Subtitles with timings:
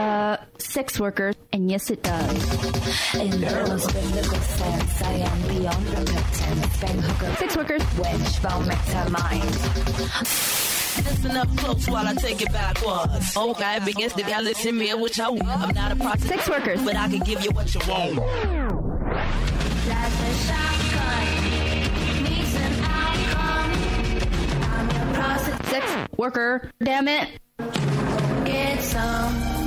[0.00, 3.14] Uh, sex worker, and yes, it does.
[3.16, 6.80] In those biblical sense, I am beyond the pretense.
[6.80, 9.50] Bang hooker, Sex workers, wench, vomit her mind.
[11.04, 13.36] Listen up close while I take it backwards.
[13.36, 15.42] Okay, begins to y'all listen me what you want.
[15.44, 18.16] I'm not a prostitute, sex workers, but I can give you what you want.
[19.84, 22.24] That's a shotgun.
[22.24, 23.72] Needs an outcome.
[24.62, 25.66] I'm your prostitute.
[25.66, 27.38] sex worker, damn it.
[28.46, 29.59] Get some.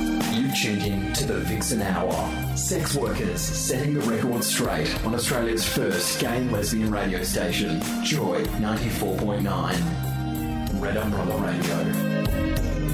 [0.54, 2.56] Tuned in to the Vixen Hour.
[2.56, 8.44] Sex workers setting the record straight on Australia's first gay and lesbian radio station, Joy
[8.44, 10.80] 94.9.
[10.80, 12.93] Red Umbrella Radio.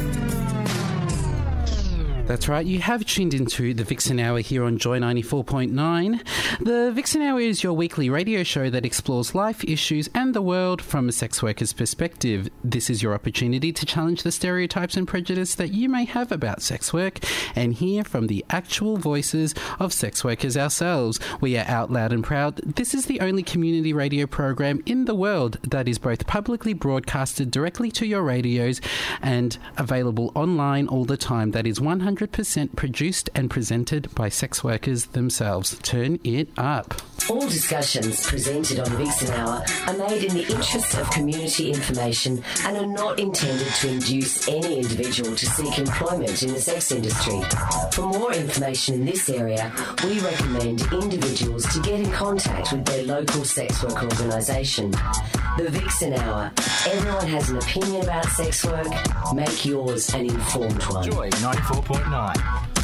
[2.30, 6.24] That's right, you have tuned into the Vixen Hour here on Joy 94.9.
[6.60, 10.80] The Vixen Hour is your weekly radio show that explores life issues and the world
[10.80, 12.48] from a sex worker's perspective.
[12.62, 16.62] This is your opportunity to challenge the stereotypes and prejudice that you may have about
[16.62, 17.18] sex work
[17.56, 21.18] and hear from the actual voices of sex workers ourselves.
[21.40, 22.58] We are out loud and proud.
[22.58, 27.50] This is the only community radio program in the world that is both publicly broadcasted
[27.50, 28.80] directly to your radios
[29.20, 31.50] and available online all the time.
[31.50, 32.19] That is 100%
[32.76, 35.78] produced and presented by sex workers themselves.
[35.82, 36.94] Turn it up.
[37.30, 42.76] All discussions presented on Vixen Hour are made in the interests of community information and
[42.76, 47.40] are not intended to induce any individual to seek employment in the sex industry.
[47.92, 49.72] For more information in this area,
[50.02, 54.90] we recommend individuals to get in contact with their local sex work organisation.
[55.56, 56.50] The Vixen Hour.
[56.88, 58.88] Everyone has an opinion about sex work.
[59.32, 61.08] Make yours an informed one.
[61.08, 62.79] Joy 94.9.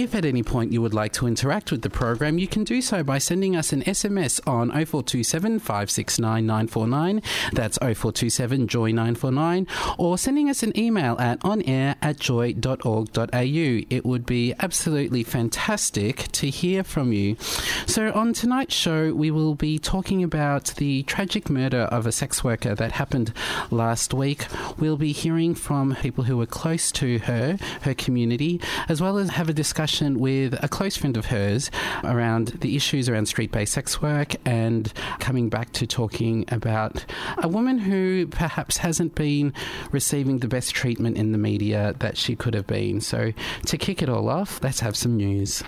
[0.00, 2.80] If at any point you would like to interact with the program, you can do
[2.80, 7.22] so by sending us an SMS on 0427 569 949.
[7.52, 9.66] That's 0427 Joy 949.
[9.98, 13.26] Or sending us an email at onair at joy.org.au.
[13.30, 17.36] It would be absolutely fantastic to hear from you.
[17.84, 22.42] So, on tonight's show, we will be talking about the tragic murder of a sex
[22.42, 23.34] worker that happened
[23.70, 24.46] last week.
[24.78, 29.28] We'll be hearing from people who were close to her, her community, as well as
[29.32, 31.70] have a discussion with a close friend of hers
[32.04, 37.04] around the issues around street based sex work and coming back to talking about
[37.38, 39.52] a woman who perhaps hasn't been
[39.90, 43.00] receiving the best treatment in the media that she could have been.
[43.00, 43.32] So,
[43.66, 45.62] to kick it all off, let's have some news.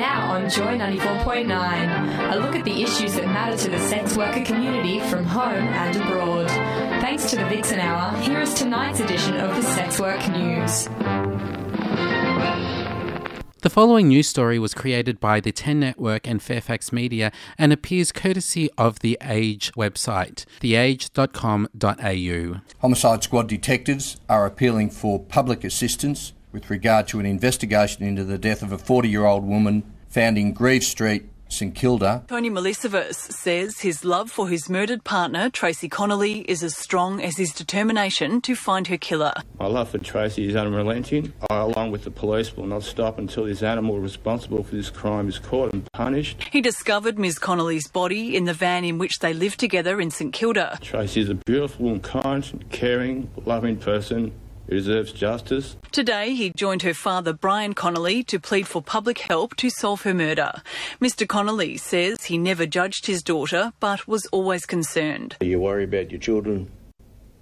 [0.00, 4.44] Now on Joy 94.9, a look at the issues that matter to the sex worker
[4.44, 6.48] community from home and abroad.
[7.02, 10.88] Thanks to the Vixen Hour, here is tonight's edition of the Sex Work News.
[13.62, 18.10] The following news story was created by the 10 Network and Fairfax Media and appears
[18.10, 22.60] courtesy of the Age website, theage.com.au.
[22.80, 28.38] Homicide Squad detectives are appealing for public assistance with regard to an investigation into the
[28.38, 32.24] death of a 40 year old woman found in Greeves Street, St Kilda.
[32.28, 37.36] Tony Melisevers says his love for his murdered partner, Tracy Connelly, is as strong as
[37.36, 39.32] his determination to find her killer.
[39.58, 41.32] My love for Tracy is unrelenting.
[41.50, 45.28] I, along with the police, will not stop until this animal responsible for this crime
[45.28, 46.48] is caught and punished.
[46.50, 47.38] He discovered Ms.
[47.38, 50.78] Connelly's body in the van in which they lived together in St Kilda.
[50.80, 54.32] Tracy is a beautiful and kind, caring, loving person
[54.70, 55.76] who deserves justice.
[55.90, 60.14] Today, he joined her father, Brian Connelly, to plead for public help to solve her
[60.14, 60.62] murder.
[61.00, 61.26] Mr.
[61.26, 65.36] Connelly says he never judged his daughter, but was always concerned.
[65.40, 66.70] You worry about your children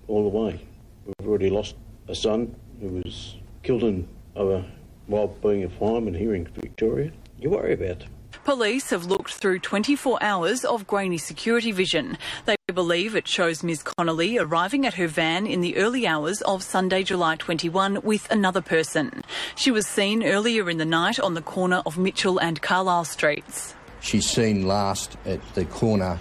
[0.08, 0.66] all the way.
[1.04, 1.76] We've already lost
[2.08, 4.64] a son who was killed in over
[5.06, 7.12] while being a fireman here in Victoria.
[7.38, 8.10] You worry about them.
[8.48, 12.16] Police have looked through 24 hours of grainy security vision.
[12.46, 13.82] They believe it shows Ms.
[13.82, 18.62] Connelly arriving at her van in the early hours of Sunday, July 21, with another
[18.62, 19.22] person.
[19.54, 23.74] She was seen earlier in the night on the corner of Mitchell and Carlisle Streets.
[24.00, 26.18] She's seen last at the corner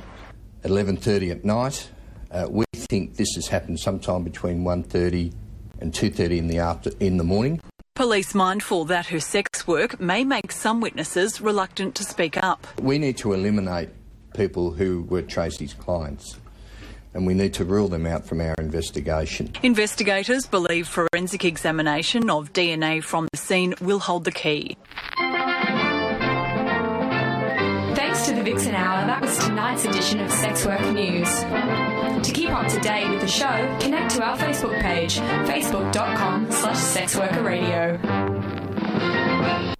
[0.65, 1.89] at 11.30 at night.
[2.29, 5.33] Uh, we think this has happened sometime between 1.30
[5.79, 7.61] and 2.30 in the, after, in the morning.
[7.97, 12.67] Police mindful that her sex work may make some witnesses reluctant to speak up.
[12.79, 13.89] We need to eliminate
[14.35, 16.37] people who were Tracy's clients.
[17.15, 19.51] and we need to rule them out from our investigation.
[19.63, 24.77] Investigators believe forensic examination of DNA from the scene will hold the key.
[28.47, 31.29] Vixen Hour, that was tonight's edition of Sex Work News.
[31.41, 36.77] To keep up to date with the show, connect to our Facebook page, facebook.com slash
[36.77, 38.36] sexworkerradio.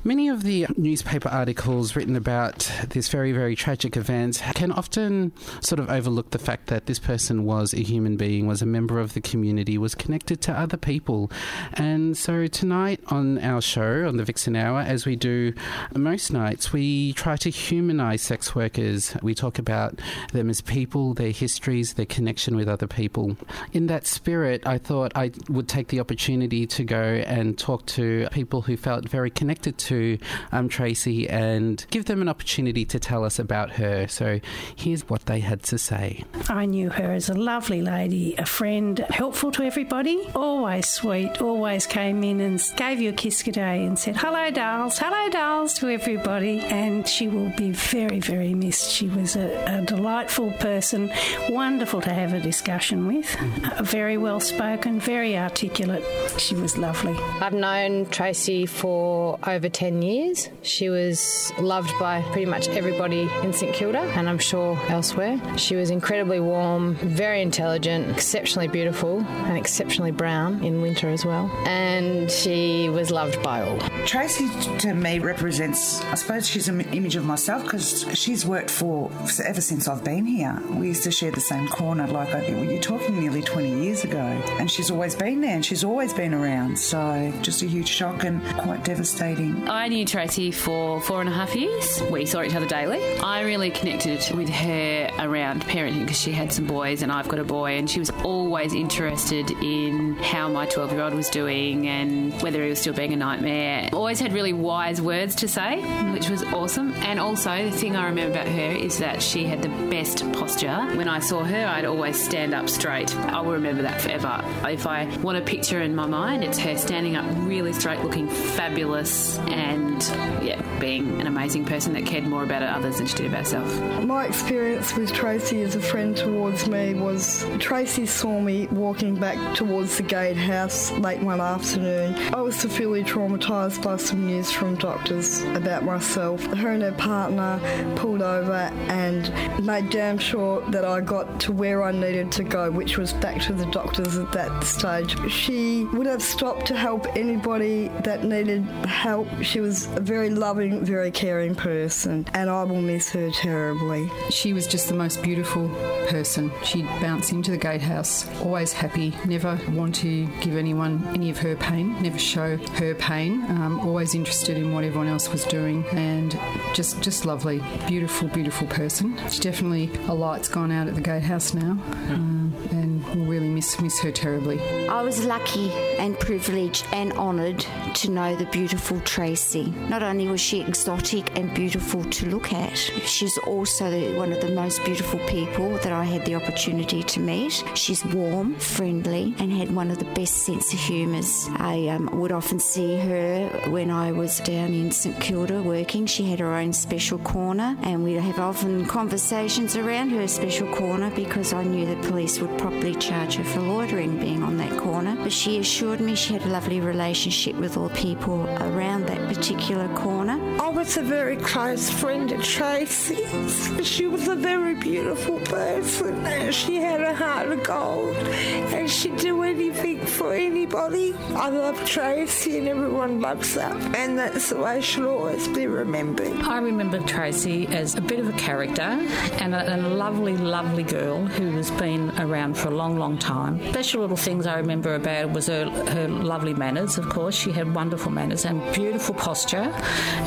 [0.08, 5.82] Many of the newspaper articles written about this very, very tragic event can often sort
[5.82, 9.16] of overlook the fact that this person was a human being, was a member of
[9.16, 11.30] the community, was connected to other people.
[11.74, 15.52] And so tonight on our show, on the Vixen Hour, as we do
[15.94, 19.14] most nights, we try to humanise sex workers.
[19.22, 20.00] We talk about
[20.32, 23.36] them as people, their histories, their connection with other people.
[23.74, 28.30] In that spirit, I thought I would take the opportunity to go and talk to
[28.32, 30.18] people who felt very connected to
[30.52, 34.08] um, Tracy and give them an opportunity to tell us about her.
[34.08, 34.40] So
[34.76, 36.24] here's what they had to say.
[36.50, 41.86] I knew her as a lovely lady, a friend, helpful to everybody, always sweet, always
[41.86, 45.74] came in and gave you a kiss good day and said, Hello, dolls, hello, dolls
[45.76, 46.60] to everybody.
[46.60, 48.92] And she will be very, very missed.
[48.92, 51.12] She was a, a delightful person,
[51.50, 56.04] wonderful to have a discussion with, uh, very well spoken, very articulate.
[56.38, 57.14] She was lovely.
[57.42, 60.50] I've known Tracy for over 10 years.
[60.62, 65.40] She was loved by pretty much everybody in St Kilda and I'm sure elsewhere.
[65.58, 71.50] She was incredibly warm, very intelligent, exceptionally beautiful, and exceptionally brown in winter as well.
[71.66, 73.80] And she was loved by all.
[74.06, 74.50] Tracy
[74.80, 79.12] to me represents, I suppose she's an image of myself because she's worked for
[79.44, 80.62] ever since I've been here.
[80.72, 84.20] We used to share the same corner, like I you're talking nearly 20 years ago,
[84.60, 86.78] and she's always been there and she's always been around.
[86.78, 89.37] So just a huge shock and quite devastating.
[89.38, 92.02] I knew Tracy for four and a half years.
[92.10, 93.18] We saw each other daily.
[93.20, 97.40] I really connected with her around parenting because she had some boys and I've got
[97.40, 101.88] a boy, and she was always interested in how my 12 year old was doing
[101.88, 103.90] and whether he was still being a nightmare.
[103.94, 105.82] Always had really wise words to say,
[106.14, 106.94] which was awesome.
[106.96, 110.78] And also, the thing I remember about her is that she had the best posture.
[110.96, 113.16] When I saw her, I'd always stand up straight.
[113.18, 114.42] I will remember that forever.
[114.68, 118.28] If I want a picture in my mind, it's her standing up really straight, looking
[118.28, 119.17] fabulous,
[119.48, 120.04] and
[120.44, 124.04] yeah, being an amazing person that cared more about others than she did about herself.
[124.04, 129.56] My experience with Tracy as a friend towards me was Tracy saw me walking back
[129.56, 132.16] towards the gatehouse late one afternoon.
[132.34, 136.44] I was severely traumatised by some news from doctors about myself.
[136.46, 137.60] Her and her partner
[137.96, 139.32] pulled over and
[139.66, 143.42] made damn sure that I got to where I needed to go, which was back
[143.44, 145.16] to the doctors at that stage.
[145.32, 149.07] She would have stopped to help anybody that needed help.
[149.42, 154.10] She was a very loving, very caring person, and I will miss her terribly.
[154.30, 155.70] She was just the most beautiful
[156.10, 156.52] person.
[156.64, 161.56] She'd bounce into the gatehouse, always happy, never want to give anyone any of her
[161.56, 166.38] pain, never show her pain, um, always interested in what everyone else was doing, and
[166.74, 169.18] just just lovely, beautiful, beautiful person.
[169.30, 171.72] She definitely a light's gone out at the gatehouse now,
[172.12, 174.60] um, and we'll really miss miss her terribly.
[174.88, 177.66] I was lucky and privileged and honoured
[177.96, 179.74] to know the beautiful Tracy.
[179.90, 184.52] Not only was she exotic and beautiful to look at, she's also one of the
[184.52, 187.64] most beautiful people that I had the opportunity to meet.
[187.74, 191.48] She's warm, friendly, and had one of the best sense of humours.
[191.56, 196.06] I um, would often see her when I was down in St Kilda working.
[196.06, 201.10] She had her own special corner, and we'd have often conversations around her special corner
[201.16, 205.16] because I knew the police would probably charge her for loitering being on that corner.
[205.16, 209.88] But she assured me she had a lovely relationship with all people around that particular
[209.96, 210.38] corner.
[210.68, 213.88] I was a very close friend of Tracy's.
[213.88, 219.44] She was a very beautiful person she had a heart of gold and she'd do
[219.44, 221.14] anything for anybody.
[221.36, 226.42] I love Tracy and everyone loves her and that's the way she'll always be remembered.
[226.42, 231.26] I remember Tracy as a bit of a character and a, a lovely, lovely girl
[231.26, 233.60] who has been around for a long, long time.
[233.70, 237.36] Special little things I remember about was her, her lovely manners, of course.
[237.36, 239.74] She had wonderful manners and beautiful posture,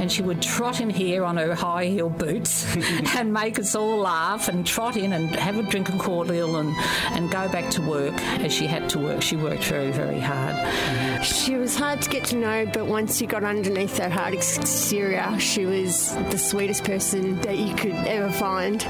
[0.01, 2.65] and she would trot in here on her high heel boots
[3.17, 6.73] and make us all laugh and trot in and have a drink of cordial and,
[7.17, 9.21] and go back to work as she had to work.
[9.23, 10.55] She worked very, very hard.
[11.25, 15.37] She was hard to get to know, but once you got underneath that hard exterior,
[15.41, 18.87] she was the sweetest person that you could ever find.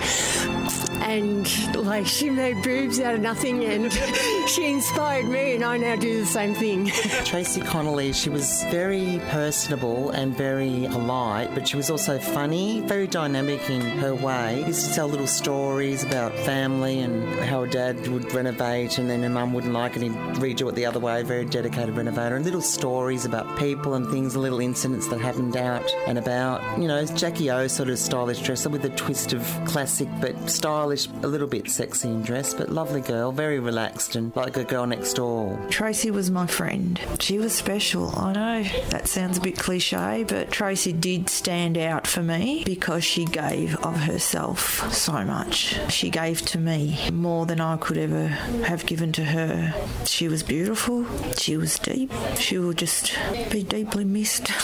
[1.01, 3.91] And like she made boobs out of nothing, and
[4.47, 6.89] she inspired me, and I now do the same thing.
[7.25, 11.30] Tracy Connelly, she was very personable and very alive.
[11.55, 14.61] But she was also funny, very dynamic in her way.
[14.63, 19.09] She Used to tell little stories about family and how her dad would renovate and
[19.09, 21.97] then her mum wouldn't like it, and he'd redo it the other way, very dedicated
[21.97, 26.61] renovator, and little stories about people and things, little incidents that happened out and about.
[26.79, 31.09] You know, Jackie O sort of stylish dresser with a twist of classic but stylish,
[31.23, 34.87] a little bit sexy in dress, but lovely girl, very relaxed and like a girl
[34.87, 35.59] next door.
[35.71, 37.01] Tracy was my friend.
[37.21, 38.11] She was special.
[38.17, 43.05] I know that sounds a bit cliche, but Tracy did stand out for me because
[43.05, 45.79] she gave of herself so much.
[45.91, 49.75] She gave to me more than I could ever have given to her.
[50.05, 51.07] She was beautiful.
[51.37, 52.13] She was deep.
[52.37, 53.17] She will just
[53.51, 54.51] be deeply missed.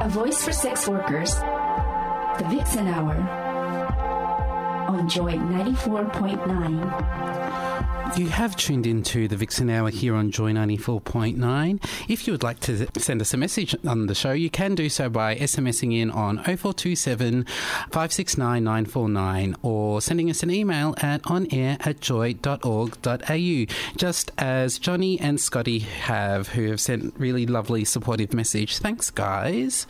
[0.00, 1.34] A voice for sex workers.
[1.34, 3.16] The Vixen Hour.
[4.88, 7.47] On Joy 94.9.
[8.16, 11.84] You have tuned into the Vixen Hour here on Joy 94.9.
[12.08, 14.88] If you would like to send us a message on the show, you can do
[14.88, 21.76] so by SMSing in on 0427 569 949 or sending us an email at onair
[21.86, 28.78] at joy.org.au, just as Johnny and Scotty have, who have sent really lovely supportive message.
[28.78, 29.86] Thanks, guys.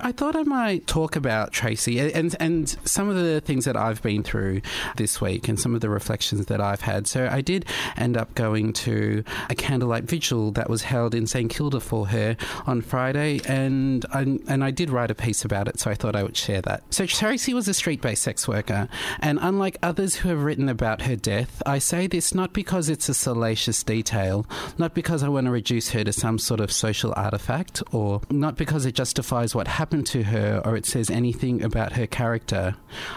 [0.00, 4.02] I thought I might talk about Tracy and, and some of the things that I've
[4.02, 4.62] been through
[4.96, 7.06] this week and some of the reflections that I've had.
[7.06, 7.57] So I did
[7.96, 12.36] end up going to a candlelight vigil that was held in St Kilda for her
[12.66, 16.16] on Friday, and I, and I did write a piece about it, so I thought
[16.16, 16.82] I would share that.
[16.92, 18.88] So Tracy was a street-based sex worker,
[19.20, 23.08] and unlike others who have written about her death, I say this not because it's
[23.08, 24.46] a salacious detail,
[24.76, 28.56] not because I want to reduce her to some sort of social artifact, or not
[28.56, 32.76] because it justifies what happened to her or it says anything about her character.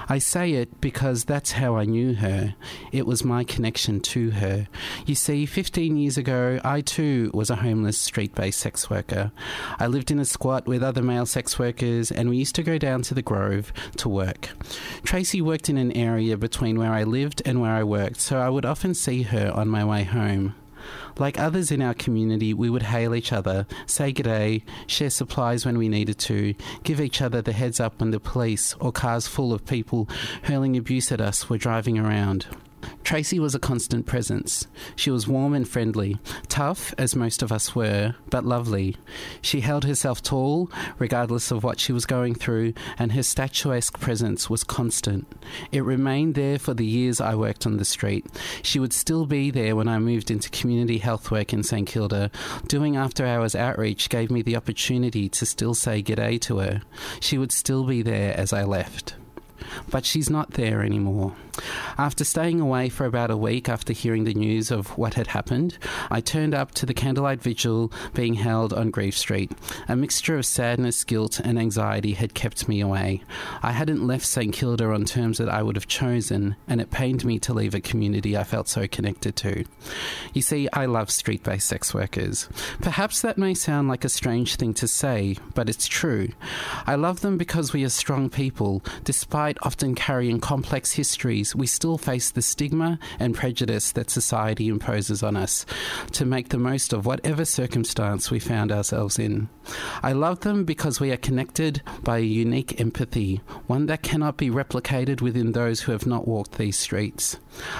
[0.09, 2.55] I say it because that's how I knew her.
[2.91, 4.67] It was my connection to her.
[5.05, 9.31] You see, 15 years ago, I too was a homeless street based sex worker.
[9.79, 12.77] I lived in a squat with other male sex workers, and we used to go
[12.77, 14.49] down to the Grove to work.
[15.03, 18.49] Tracy worked in an area between where I lived and where I worked, so I
[18.49, 20.55] would often see her on my way home.
[21.17, 25.77] Like others in our community, we would hail each other, say g'day, share supplies when
[25.77, 29.53] we needed to, give each other the heads up when the police or cars full
[29.53, 30.09] of people
[30.43, 32.47] hurling abuse at us were driving around.
[33.03, 34.67] Tracy was a constant presence.
[34.95, 38.95] She was warm and friendly, tough, as most of us were, but lovely.
[39.41, 44.49] She held herself tall, regardless of what she was going through, and her statuesque presence
[44.49, 45.27] was constant.
[45.71, 48.25] It remained there for the years I worked on the street.
[48.61, 52.31] She would still be there when I moved into community health work in St Kilda.
[52.67, 56.81] Doing after hours outreach gave me the opportunity to still say g'day to her.
[57.19, 59.15] She would still be there as I left
[59.89, 61.35] but she's not there anymore.
[61.97, 65.77] After staying away for about a week after hearing the news of what had happened,
[66.09, 69.51] I turned up to the candlelight vigil being held on Greeves Street.
[69.87, 73.23] A mixture of sadness, guilt, and anxiety had kept me away.
[73.61, 77.25] I hadn't left St Kilda on terms that I would have chosen, and it pained
[77.25, 79.65] me to leave a community I felt so connected to.
[80.33, 82.47] You see, I love street based sex workers.
[82.81, 86.29] Perhaps that may sound like a strange thing to say, but it's true.
[86.87, 91.97] I love them because we are strong people, despite often carrying complex histories, we still
[91.97, 95.65] face the stigma and prejudice that society imposes on us
[96.13, 99.49] to make the most of whatever circumstance we found ourselves in.
[100.03, 104.49] I love them because we are connected by a unique empathy, one that cannot be
[104.49, 107.37] replicated within those who have not walked these streets.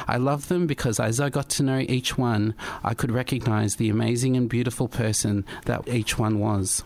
[0.07, 3.89] I love them because as I got to know each one, I could recognize the
[3.89, 6.83] amazing and beautiful person that each one was.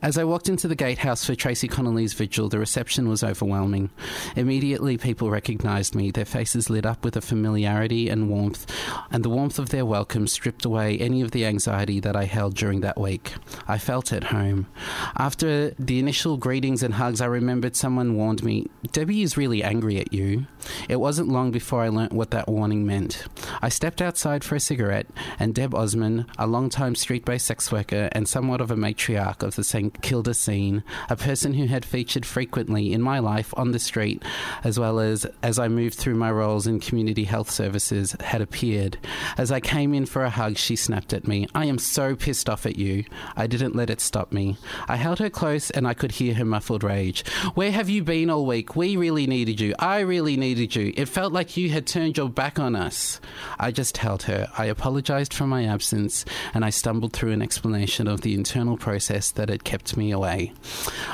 [0.00, 3.90] As I walked into the gatehouse for Tracy Connelly's vigil, the reception was overwhelming.
[4.36, 8.72] Immediately, people recognised me, their faces lit up with a familiarity and warmth,
[9.10, 12.54] and the warmth of their welcome stripped away any of the anxiety that I held
[12.54, 13.34] during that week.
[13.66, 14.68] I felt at home.
[15.16, 19.98] After the initial greetings and hugs, I remembered someone warned me, Debbie is really angry
[19.98, 20.46] at you.
[20.88, 23.26] It wasn't long before I learnt what that warning meant.
[23.60, 25.08] I stepped outside for a cigarette,
[25.40, 29.64] and Deb Osmond, a long-time street-based sex worker and somewhat of a matriarch of the
[29.64, 34.22] St Kilda scene, a person who had featured frequently in my life on the street,
[34.64, 38.98] as well as as I moved through my roles in community health services, had appeared.
[39.36, 41.46] As I came in for a hug, she snapped at me.
[41.54, 43.04] I am so pissed off at you.
[43.36, 44.56] I didn't let it stop me.
[44.88, 47.26] I held her close and I could hear her muffled rage.
[47.54, 48.76] Where have you been all week?
[48.76, 49.74] We really needed you.
[49.78, 50.92] I really needed you.
[50.96, 53.20] It felt like you had turned your back on us.
[53.58, 54.48] I just held her.
[54.56, 59.30] I apologized for my absence and I stumbled through an explanation of the internal process
[59.32, 60.52] that had kept me away.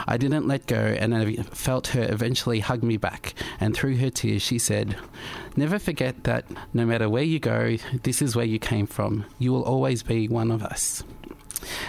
[0.07, 3.35] I didn't let go and I felt her eventually hug me back.
[3.61, 4.97] And through her tears, she said,
[5.57, 9.25] Never forget that no matter where you go, this is where you came from.
[9.39, 11.05] You will always be one of us.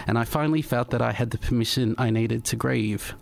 [0.06, 3.14] and I finally felt that I had the permission I needed to grieve.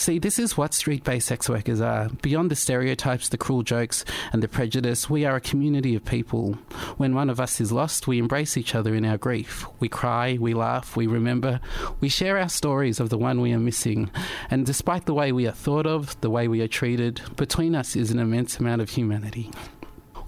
[0.00, 2.08] See, this is what street based sex workers are.
[2.22, 4.02] Beyond the stereotypes, the cruel jokes,
[4.32, 6.54] and the prejudice, we are a community of people.
[6.96, 9.66] When one of us is lost, we embrace each other in our grief.
[9.78, 11.60] We cry, we laugh, we remember,
[12.00, 14.10] we share our stories of the one we are missing.
[14.50, 17.94] And despite the way we are thought of, the way we are treated, between us
[17.94, 19.50] is an immense amount of humanity.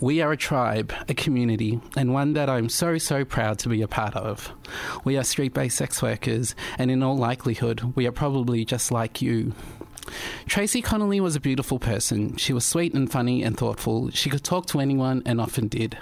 [0.02, 3.82] We are a tribe, a community, and one that I'm so, so proud to be
[3.82, 4.52] a part of.
[5.04, 9.22] We are street based sex workers, and in all likelihood, we are probably just like
[9.22, 9.54] you.
[10.46, 12.36] Tracy Connelly was a beautiful person.
[12.36, 14.10] She was sweet and funny and thoughtful.
[14.10, 15.96] She could talk to anyone and often did.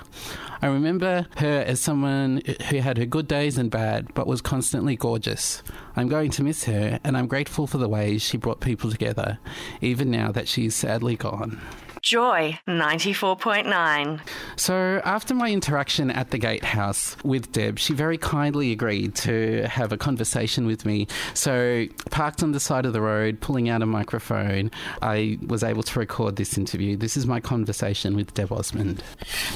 [0.63, 2.41] I remember her as someone
[2.71, 5.63] who had her good days and bad, but was constantly gorgeous.
[5.95, 9.39] I'm going to miss her, and I'm grateful for the ways she brought people together,
[9.83, 11.61] even now that she is sadly gone.
[12.03, 14.21] Joy 94.9.
[14.57, 19.93] So, after my interaction at the gatehouse with Deb, she very kindly agreed to have
[19.93, 21.07] a conversation with me.
[21.35, 24.71] So, parked on the side of the road, pulling out a microphone,
[25.03, 26.97] I was able to record this interview.
[26.97, 29.03] This is my conversation with Deb Osmond.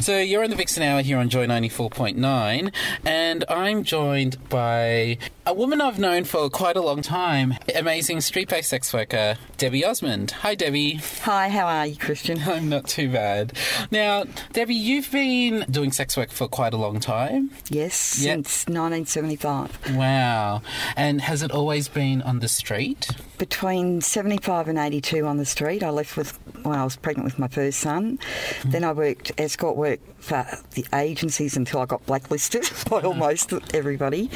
[0.00, 2.72] So, you're on the Vixen Hour here on Joy 94.9,
[3.04, 8.48] and I'm joined by a woman I've known for quite a long time, amazing street
[8.48, 10.30] based sex worker, Debbie Osmond.
[10.42, 11.00] Hi, Debbie.
[11.22, 12.33] Hi, how are you, Christian?
[12.46, 13.52] I'm not too bad.
[13.90, 17.50] Now, Debbie, you've been doing sex work for quite a long time.
[17.70, 18.34] Yes, Yep.
[18.34, 19.96] since 1975.
[19.96, 20.62] Wow.
[20.96, 23.08] And has it always been on the street?
[23.38, 25.82] Between 75 and 82 on the street.
[25.82, 28.18] I left with when I was pregnant with my first son.
[28.18, 28.70] Mm-hmm.
[28.70, 34.30] Then I worked escort work for the agencies until I got blacklisted by almost everybody.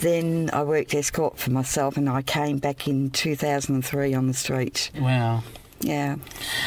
[0.00, 4.90] Then I worked escort for myself and I came back in 2003 on the street.
[5.00, 5.42] Wow.
[5.84, 6.16] Yeah.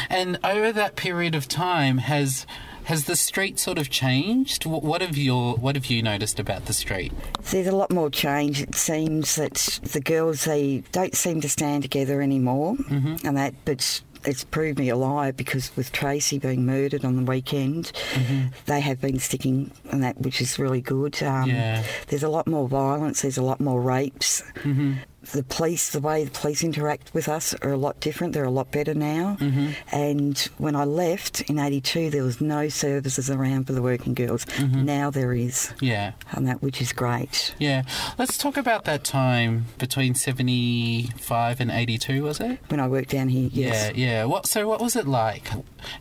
[0.08, 2.46] And over that period of time, has
[2.84, 4.64] has the street sort of changed?
[4.64, 7.12] Wh- What have your What have you noticed about the street?
[7.50, 8.62] There's a lot more change.
[8.62, 13.24] It seems that the girls they don't seem to stand together anymore, Mhm.
[13.24, 14.00] and that but.
[14.24, 18.48] It's proved me a lie because with Tracy being murdered on the weekend, Mm-hmm.
[18.66, 21.22] they have been sticking and that, which is really good.
[21.22, 21.84] Um, Yeah.
[22.08, 23.22] There's a lot more violence.
[23.22, 24.42] There's a lot more rapes.
[24.64, 24.94] Mm-hmm.
[25.32, 28.32] The police, the way the police interact with us, are a lot different.
[28.32, 29.36] They're a lot better now.
[29.40, 29.74] Mhm.
[29.92, 34.46] And when I left in '82, there was no services around for the working girls.
[34.56, 34.84] Mhm.
[34.84, 36.12] Now there is, Yeah.
[36.32, 37.54] and that which is great.
[37.58, 37.82] Yeah.
[38.18, 42.22] Let's talk about that time between seventy five and eighty two.
[42.24, 42.58] Was it?
[42.68, 43.50] when I worked down here.
[43.52, 43.92] Yes.
[43.94, 44.06] Yeah.
[44.06, 44.24] Yeah.
[44.24, 44.46] What?
[44.46, 45.50] So what was it like?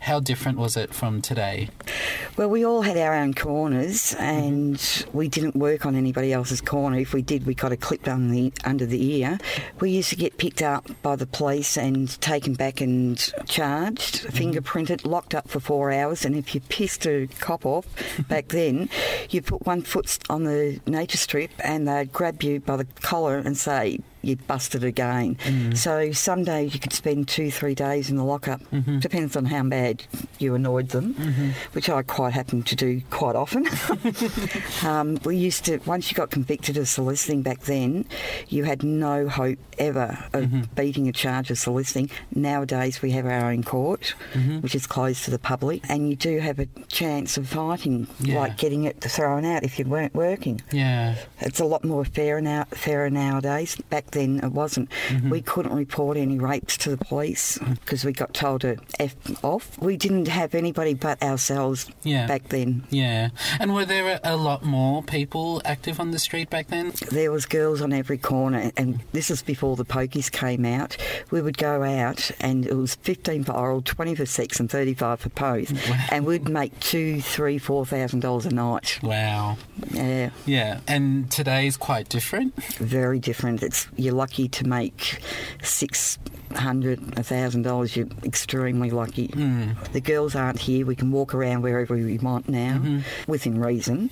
[0.02, 1.70] How different was it from today?
[2.38, 4.80] Well, we all had our own corners, and
[5.14, 6.98] we didn't work on anybody else's corner.
[7.00, 9.17] If we did, we got a clip under the under the ear.
[9.80, 14.38] We used to get picked up by the police and taken back and charged, mm-hmm.
[14.38, 16.26] fingerprinted, locked up for four hours.
[16.26, 17.86] And if you pissed a cop off
[18.28, 18.90] back then,
[19.30, 23.38] you put one foot on the nature strip, and they'd grab you by the collar
[23.38, 24.00] and say.
[24.28, 25.38] You busted again.
[25.74, 28.60] So some days you could spend two, three days in the lockup.
[29.00, 30.04] Depends on how bad
[30.38, 31.14] you annoyed them,
[31.72, 33.66] which I quite happen to do quite often.
[34.84, 38.06] um, we used to, once you got convicted of soliciting back then,
[38.50, 42.10] you had no hope ever of beating a charge of soliciting.
[42.36, 44.62] Nowadays we have our own court, Mhm.
[44.62, 48.40] which is closed to the public, and you do have a chance of fighting, Yeah.
[48.40, 50.60] like getting it thrown out if you weren't working.
[50.72, 51.16] Yeah.
[51.40, 53.78] It's a lot more fair now, fairer nowadays.
[53.90, 54.90] Back then, it wasn't.
[55.10, 55.30] Mm-hmm.
[55.30, 59.78] We couldn't report any rapes to the police because we got told to f off.
[59.80, 62.28] We didn't have anybody but ourselves Yeah.
[62.28, 62.84] back then.
[62.90, 63.30] Yeah.
[63.60, 66.94] And were there a, lot more people active on the street back then?
[67.12, 70.96] There was girls on every corner, and this is before the pokies came out.
[71.32, 75.20] We would go out, and it was fifteen for oral, twenty for sex, and thirty-five
[75.20, 75.72] for both,
[76.12, 79.00] and we'd make two, three, four thousand dollars a night.
[79.04, 79.58] Wow.
[79.92, 80.30] Yeah.
[80.46, 80.80] Yeah.
[80.88, 82.54] And today's quite different.
[82.76, 83.64] very different.
[83.64, 85.20] It's you're lucky to make
[85.64, 86.18] six
[86.56, 87.96] hundred, a thousand dollars.
[87.96, 89.28] You're extremely lucky.
[89.30, 89.92] Mm.
[89.92, 90.86] The girls aren't here.
[90.86, 93.32] We can walk around wherever we want now, mm-hmm.
[93.32, 94.10] within reason.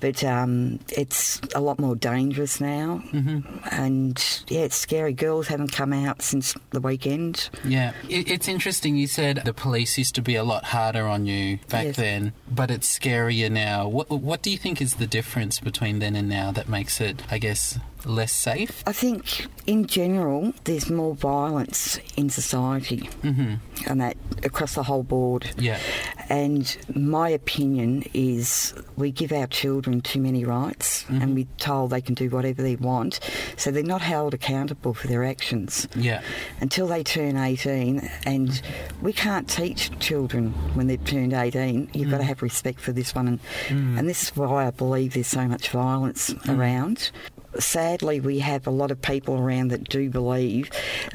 [0.00, 3.40] But um, it's a lot more dangerous now, mm-hmm.
[3.72, 5.12] and yeah, it's scary.
[5.12, 7.50] Girls haven't come out since the weekend.
[7.64, 8.96] Yeah, it, it's interesting.
[8.96, 11.96] You said the police used to be a lot harder on you back Yes.
[11.96, 13.88] then, but it's scarier now.
[13.88, 17.22] What What do you think is the difference between then and now that makes it,
[17.30, 18.82] I guess, less safe?
[18.86, 23.54] I think, in general, there's more violence in society, Mm-hmm.
[23.90, 25.50] and that across the whole board.
[25.58, 25.78] Yeah.
[26.28, 31.22] And my opinion is we give our children too many rights Mm-hmm.
[31.22, 33.20] and we're told they can do whatever they want.
[33.56, 36.22] So they're not held accountable for their actions Yeah.
[36.60, 38.08] until they turn 18.
[38.26, 38.60] And
[39.02, 43.14] we can't teach children when they've turned 18, you've got to have respect for this
[43.14, 43.26] one.
[43.28, 43.98] And, Mm.
[43.98, 47.10] and this is why I believe there's so much violence around.
[47.58, 50.70] Sadly, we have a lot of people around that do believe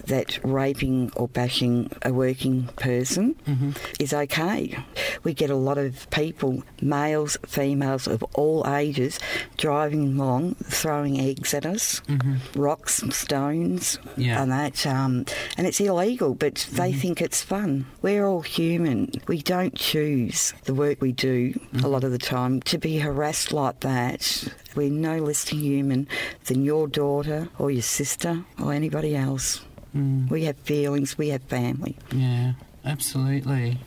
[0.06, 3.72] that raping or bashing a working person mm-hmm.
[4.00, 4.78] is okay.
[5.24, 9.20] We get a lot of people, males, females of all ages,
[9.58, 12.60] driving along, throwing eggs at us, mm-hmm.
[12.60, 14.42] rocks, stones, Yeah.
[14.42, 14.86] and that.
[14.86, 15.26] Um,
[15.58, 17.00] and it's illegal, but they mm-hmm.
[17.00, 17.86] think it's fun.
[18.02, 19.12] We're all human.
[19.28, 23.52] We don't choose the work we do a lot of the time to be harassed
[23.52, 24.48] like that.
[24.76, 26.08] We're no less human
[26.46, 29.62] than your daughter or your sister or anybody else.
[29.96, 30.30] Mm.
[30.30, 31.98] We have feelings, we have family.
[32.12, 33.78] Yeah, absolutely.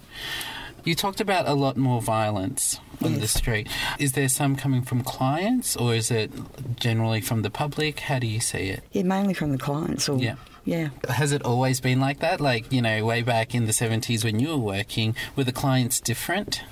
[0.85, 3.69] You talked about a lot more violence on the street.
[3.99, 6.31] Is there some coming from clients or is it
[6.77, 7.99] generally from the public?
[8.01, 8.85] How do you see it?
[8.93, 10.09] Yeah, mainly from the clients.
[10.09, 10.37] Or, Yeah.
[10.67, 10.89] Yeah.
[11.09, 12.41] Has it always been like that?
[12.41, 16.01] Like, you know, way back in the 70s when you were working, were the clients
[16.01, 16.63] different?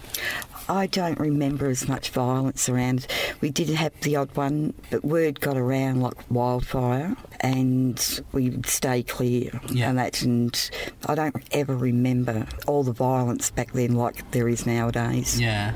[0.69, 3.07] I don't remember as much violence around.
[3.41, 8.67] We did have the odd one, but word got around like wildfire, and we would
[8.67, 10.23] stay clear and that.
[10.23, 10.71] And
[11.07, 15.41] I don't ever remember all the violence back then like there is nowadays.
[15.41, 15.75] Yeah.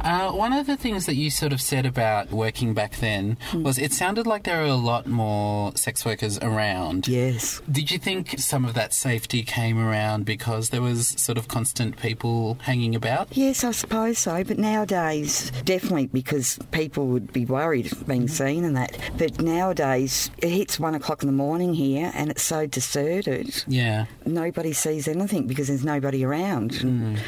[0.00, 3.78] Uh, one of the things that you sort of said about working back then was
[3.78, 7.08] it sounded like there were a lot more sex workers around.
[7.08, 7.60] Yes.
[7.70, 11.96] Did you think some of that safety came around because there was sort of constant
[11.96, 13.28] people hanging about?
[13.36, 14.42] Yes, I suppose so.
[14.44, 18.98] But nowadays, definitely because people would be worried being seen and that.
[19.16, 23.64] But nowadays, it hits one o'clock in the morning here and it's so deserted.
[23.66, 24.06] Yeah.
[24.24, 26.82] Nobody sees anything because there's nobody around.
[26.82, 27.20] And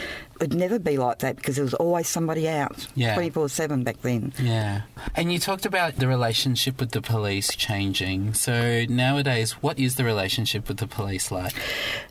[0.42, 3.14] It'd never be like that because there was always somebody out Yeah.
[3.14, 4.32] 24 7 back then.
[4.40, 4.82] Yeah.
[5.14, 8.34] And you talked about the relationship with the police changing.
[8.34, 11.54] So nowadays, what is the relationship with the police like?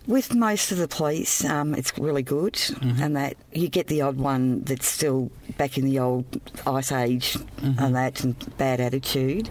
[0.07, 4.17] With most of the police, um, it's really good, and that you get the odd
[4.17, 6.25] one that's still back in the old
[6.65, 9.49] ice age and that, and bad attitude.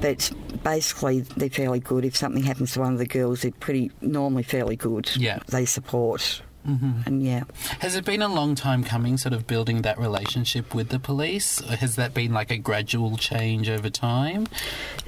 [0.00, 0.30] But
[0.62, 2.04] basically, they're fairly good.
[2.04, 5.10] If something happens to one of the girls, they're pretty normally fairly good.
[5.16, 5.38] Yeah.
[5.48, 7.44] they support, and yeah.
[7.80, 11.60] Has it been a long time coming, sort of building that relationship with the police?
[11.62, 14.46] Or has that been like a gradual change over time?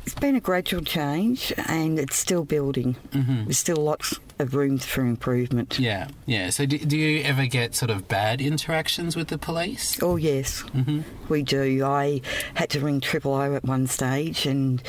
[0.06, 2.96] It's been a gradual change, and it's still building.
[3.12, 5.78] There's still lots of room for improvement.
[5.78, 6.50] Yeah, yeah.
[6.50, 10.00] So do, do you ever get sort of bad interactions with the police?
[10.02, 11.00] Oh yes, mm-hmm.
[11.28, 11.84] we do.
[11.84, 12.22] I
[12.54, 14.82] had to ring Triple O at one stage, and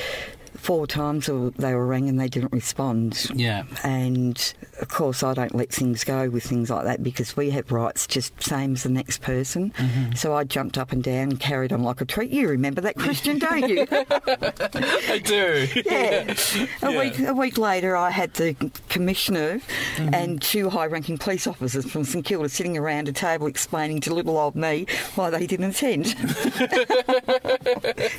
[0.56, 3.30] four times they were rang and they didn't respond.
[3.34, 3.64] Yeah.
[3.84, 7.72] And of course, I don't let things go with things like that because we have
[7.72, 9.72] rights just same as the next person.
[9.72, 10.14] Mm-hmm.
[10.16, 12.32] So I jumped up and down and carried on like a treat.
[12.32, 13.86] You remember that, Christian, don't you?
[13.92, 15.68] I do.
[15.86, 16.34] Yeah.
[16.82, 17.00] A Yeah.
[17.00, 18.56] week a week later, I had the
[18.90, 20.14] commissioner Mm-hmm.
[20.14, 24.38] and two high-ranking police officers from St Kilda sitting around a table explaining to little
[24.38, 26.08] old me why they didn't attend,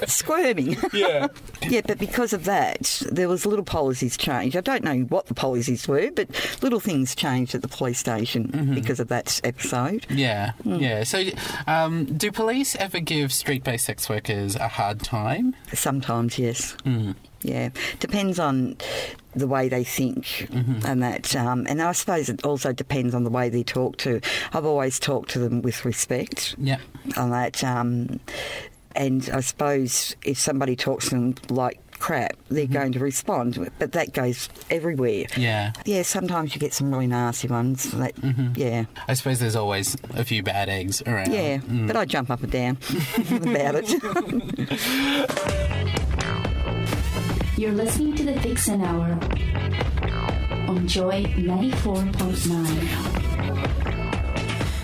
[0.06, 0.76] squirming.
[0.92, 1.28] Yeah.
[1.68, 4.56] yeah, but because of that, there was little policies change.
[4.56, 6.28] I don't know what the policies were, but
[6.62, 8.74] little things changed at the police station Mm-hmm.
[8.74, 10.06] because of that episode.
[10.10, 10.80] Yeah, Mm.
[10.80, 11.04] yeah.
[11.04, 11.24] So,
[11.66, 15.54] um, do police ever give street-based sex workers a hard time?
[15.72, 16.76] Sometimes, yes.
[16.84, 17.14] Mm.
[17.42, 18.76] Yeah, depends on
[19.34, 20.48] the way they think
[20.84, 21.34] and that.
[21.34, 24.20] Um, and I suppose it also depends on the way they talk to.
[24.52, 26.54] I've always talked to them with respect.
[26.58, 26.78] Yeah.
[27.16, 27.64] On that.
[27.64, 28.20] Um,
[28.94, 33.70] and I suppose if somebody talks to them like crap, they're going to respond.
[33.78, 35.26] But that goes everywhere.
[35.36, 35.72] Yeah.
[35.84, 37.90] Yeah, sometimes you get some really nasty ones.
[37.92, 38.12] That,
[38.56, 38.86] Yeah.
[39.06, 41.32] I suppose there's always a few bad eggs around.
[41.32, 41.86] Yeah, Mm.
[41.86, 42.70] but I jump up and down
[43.30, 43.90] about it.
[47.58, 49.12] You're listening to the Vixen Hour
[50.68, 53.99] on Joy 94.9.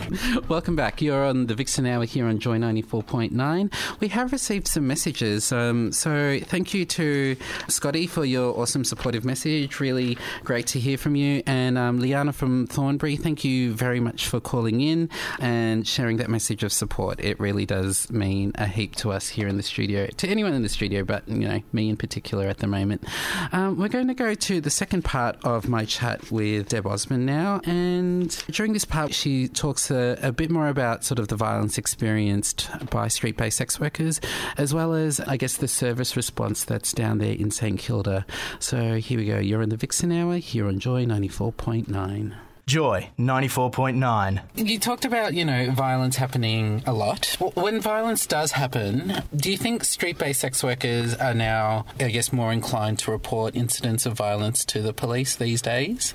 [0.49, 1.03] Welcome back.
[1.03, 3.73] You're on the Vixen Hour here on Joy 94.9.
[4.01, 5.51] We have received some messages.
[5.51, 9.81] Um, so thank you to Scotty for your awesome supportive message.
[9.81, 11.43] Really great to hear from you.
[11.47, 16.31] And um, Liana from Thornbury, thank you very much for calling in and sharing that
[16.31, 17.19] message of support.
[17.19, 20.63] It really does mean a heap to us here in the studio, to anyone in
[20.63, 23.05] the studio, but, you know, me in particular at the moment.
[23.53, 27.27] Um, we're going to go to the second part of my chat with Deb Osmond
[27.27, 27.61] now.
[27.65, 31.79] And during this part, she talks a, a bit more about sort of the violence
[31.79, 34.21] experienced by street based sex workers,
[34.57, 38.25] as well as, I guess, the service response that's down there in St Kilda.
[38.61, 39.39] So here we go.
[39.39, 42.46] You're in the Vixen Hour here on Joy 94.9.
[42.69, 44.43] Joy 94.9.
[44.57, 47.37] You talked about, you know, violence happening a lot.
[47.55, 52.33] When violence does happen, do you think street based sex workers are now, I guess,
[52.33, 56.13] more inclined to report incidents of violence to the police these days?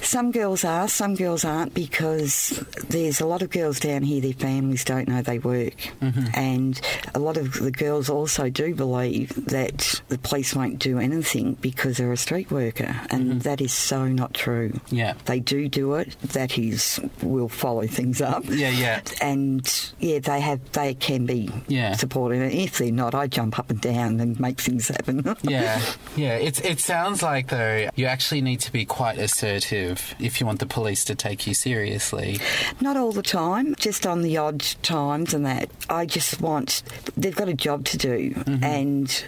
[0.00, 4.32] Some girls are, some girls aren't, because there's a lot of girls down here, their
[4.32, 5.92] families don't know they work.
[6.34, 6.80] And
[7.16, 11.96] a lot of the girls also do believe that the police won't do anything because
[11.96, 14.68] they're a street worker, and that is so not true.
[14.68, 14.94] Mm-hmm.
[14.94, 15.14] Yeah.
[15.24, 16.16] They do do it.
[16.32, 18.44] that is, will follow things up.
[18.48, 19.00] Yeah, yeah.
[19.20, 20.60] And yeah, they have.
[20.72, 21.94] They can be Yeah.
[21.96, 22.40] supportive.
[22.42, 25.22] And if they're not, I jump up and down and make things happen.
[25.42, 25.80] Yeah,
[26.16, 26.36] yeah.
[26.36, 30.58] It's it sounds like though you actually need to be quite assertive if you want
[30.60, 32.38] the police to take you seriously.
[32.80, 35.70] Not all the time, just on the odd times and that.
[35.88, 36.82] I just want,
[37.16, 38.64] they've got a job to do Mm-hmm.
[38.64, 39.24] and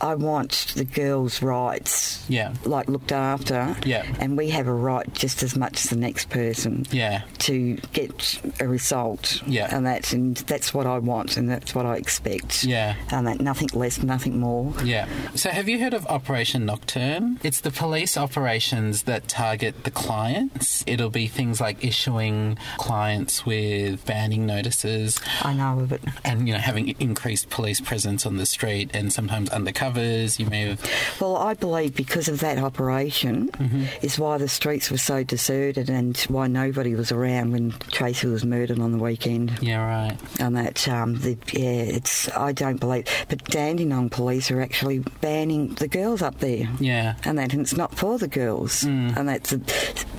[0.00, 2.54] I want the girls' rights, Yeah.
[2.64, 3.76] like looked after.
[3.84, 4.04] Yeah.
[4.18, 7.22] And we have a right just as much as the next person Yeah.
[7.40, 9.42] to get a result.
[9.46, 9.68] Yeah.
[9.74, 12.64] And that's, and that's what I want and that's what I expect.
[12.64, 12.94] Yeah.
[13.10, 14.72] And that nothing less, nothing more.
[14.84, 15.08] Yeah.
[15.34, 17.38] So have you heard of Operation Nocturne?
[17.42, 20.84] It's the police operations that target the clients.
[20.86, 25.20] It'll be things like issuing clients with banning notices.
[25.42, 26.02] I know of it.
[26.24, 30.38] And, you know, having increased police presence on the street and sometimes undercovers.
[30.38, 30.80] You may have.
[31.20, 33.84] Well, I believe because of that operation Mm-hmm.
[34.04, 38.44] is why the streets were so deserted and why nobody was around when Tracy was
[38.44, 39.58] murdered on the weekend.
[39.60, 40.18] Yeah, right.
[40.40, 43.06] And that, um, the, yeah, it's, I don't believe.
[43.28, 46.68] But Dandenong police are actually banning the girls up there.
[46.78, 47.16] Yeah.
[47.24, 48.82] And that, and it's not for the girls.
[48.82, 49.16] Mm.
[49.16, 49.54] And that's,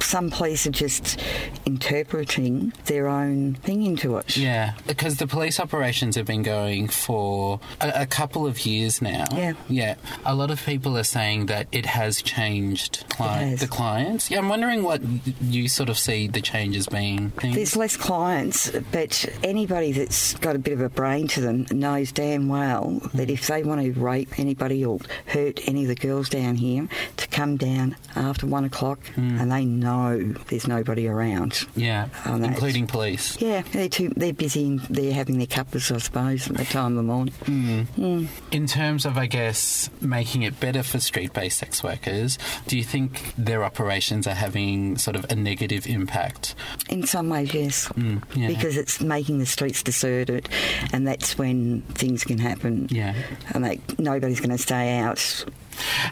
[0.03, 1.19] some police are just
[1.65, 4.37] interpreting their own thing into it.
[4.37, 9.25] Yeah, because the police operations have been going for a, a couple of years now.
[9.31, 9.53] Yeah.
[9.67, 9.95] Yeah.
[10.25, 13.59] A lot of people are saying that it has changed cli- has.
[13.61, 14.29] the clients.
[14.29, 15.01] Yeah, I'm wondering what
[15.41, 17.31] you sort of see the changes being.
[17.41, 22.11] There's less clients, but anybody that's got a bit of a brain to them knows
[22.11, 26.29] damn well that if they want to rape anybody or hurt any of the girls
[26.29, 31.65] down here, to come down after one o'clock and they know there's nobody around.
[31.75, 33.39] Yeah, Oh, including police.
[33.41, 34.77] Yeah, they're too, they're busy.
[34.89, 37.33] They're having their cuppers, I suppose, at the time of the morning.
[37.45, 38.27] Mm.
[38.51, 42.83] In terms of, I guess, making it better for street based sex workers, do you
[42.83, 46.55] think their operations are having sort of a negative impact?
[46.89, 48.47] In some ways, yes, Mm, yeah.
[48.47, 50.49] because it's making the streets deserted,
[50.93, 52.87] and that's when things can happen.
[52.91, 53.13] Yeah.
[53.53, 55.45] and like nobody's going to stay out.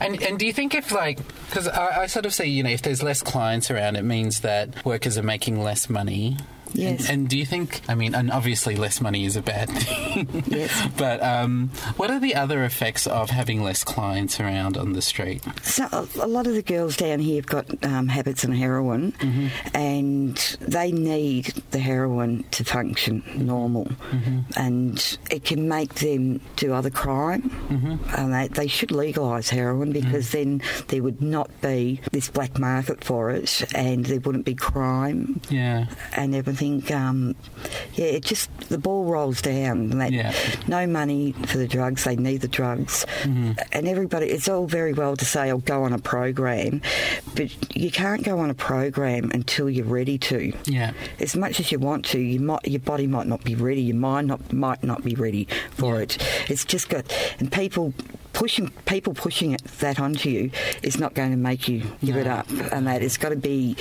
[0.01, 2.69] And and do you think if like because I, I sort of say you know
[2.69, 6.37] if there's less clients around, it means that workers are making less money.
[6.73, 7.01] Yes.
[7.09, 7.81] And, and do you think?
[7.87, 10.43] I mean, and obviously less money is a bad thing.
[10.47, 10.71] Yes.
[10.97, 15.43] But um, what are the other effects of having less clients around on the street?
[15.63, 15.87] So
[16.21, 19.47] a lot of the girls down here have got um, habits and heroin, Mm-hmm.
[19.75, 24.39] and they need the heroin to function normal, Mm-hmm.
[24.55, 27.43] and it can make them do other crime.
[27.69, 28.15] Mm-hmm.
[28.15, 33.03] And they, they should legalise heroin because then there would not be this black market
[33.03, 35.85] for it, and there wouldn't be crime Yeah.
[36.15, 36.62] and everything.
[36.91, 37.35] Um,
[37.95, 39.89] yeah, it just the ball rolls down.
[39.89, 40.33] That Yeah.
[40.67, 42.03] no money for the drugs.
[42.05, 44.27] They need the drugs, and everybody.
[44.27, 46.81] It's all very well to say, "I'll go on a program,"
[47.35, 50.53] but you can't go on a program until you're ready to.
[50.65, 50.91] Yeah.
[51.19, 53.81] As much as you want to, you might your body might not be ready.
[53.81, 56.17] Your mind not might not be ready for it.
[56.49, 57.05] It's just got
[57.39, 57.93] and people.
[58.33, 62.27] Pushing people pushing it, that onto you is not going to make you give it
[62.27, 63.75] up, and that it's got to be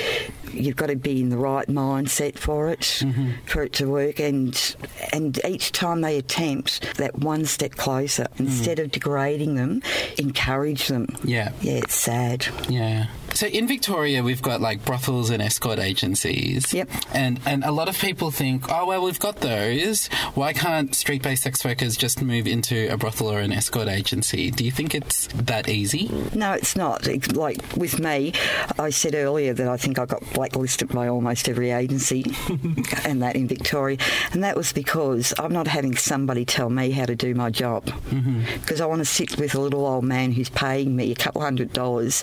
[0.52, 3.30] you've got to be in the right mindset for it mm-hmm.
[3.46, 4.20] for it to work.
[4.20, 4.76] And
[5.12, 8.40] and each time they attempt that one step closer mm.
[8.40, 9.82] instead of degrading them
[10.18, 11.06] encourage them.
[11.24, 11.52] Yeah.
[11.60, 12.46] yeah it's sad.
[12.68, 13.06] Yeah.
[13.34, 16.72] So in Victoria, we've got like brothels and escort agencies.
[16.72, 16.88] Yep.
[17.14, 20.08] And and a lot of people think, oh well, we've got those.
[20.34, 24.50] Why can't street-based sex workers just move into a brothel or an escort agency?
[24.50, 26.10] Do you think it's that easy?
[26.34, 28.32] no it's not It's like with me
[28.78, 32.24] I said earlier that I think I got blacklisted by almost every agency
[33.04, 33.98] and that in Victoria
[34.32, 37.86] and that was because I'm not having somebody tell me how to do my job
[37.86, 38.42] mm-hmm.
[38.60, 41.42] because I want to sit with a little old man who's paying me a couple
[41.42, 42.22] hundred dollars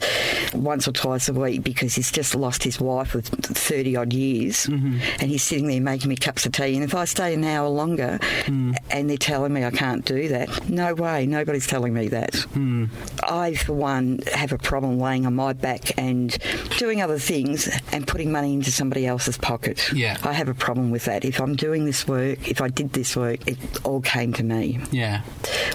[0.53, 4.65] once or twice a week because he's just lost his wife of 30 odd years
[4.67, 4.99] mm-hmm.
[5.21, 6.75] and he's sitting there making me cups of tea.
[6.75, 8.75] And if I stay an hour longer mm.
[8.91, 12.33] and they're telling me I can't do that no way nobody's telling me that.
[12.33, 12.89] Mm.
[13.23, 16.37] I for one have a problem laying on my back and
[16.77, 19.93] doing other things and putting money into somebody else's pocket.
[19.93, 20.17] Yeah.
[20.23, 21.23] I have a problem with that.
[21.23, 24.81] If I'm doing this work if I did this work it all came to me.
[24.91, 25.21] Yeah.